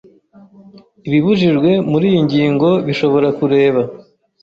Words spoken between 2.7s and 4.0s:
bishobora kureba